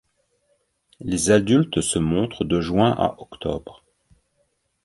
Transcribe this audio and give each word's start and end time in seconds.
Les 1.01 1.29
adultes 1.29 1.79
se 1.81 1.99
montrent 1.99 2.43
de 2.43 2.59
juin 2.59 2.91
à 2.97 3.13
octobre. 3.19 3.83